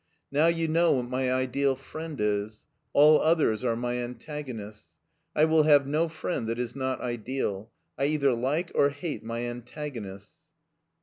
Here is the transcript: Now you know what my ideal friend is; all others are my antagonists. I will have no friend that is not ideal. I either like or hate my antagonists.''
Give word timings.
Now 0.31 0.47
you 0.47 0.67
know 0.67 0.93
what 0.93 1.09
my 1.11 1.31
ideal 1.31 1.75
friend 1.75 2.19
is; 2.19 2.65
all 2.91 3.21
others 3.21 3.63
are 3.63 3.75
my 3.75 3.97
antagonists. 3.99 4.97
I 5.35 5.45
will 5.45 5.61
have 5.61 5.85
no 5.85 6.07
friend 6.07 6.47
that 6.49 6.57
is 6.57 6.75
not 6.75 7.01
ideal. 7.01 7.69
I 7.99 8.05
either 8.05 8.33
like 8.33 8.71
or 8.73 8.89
hate 8.89 9.23
my 9.23 9.41
antagonists.'' 9.41 10.47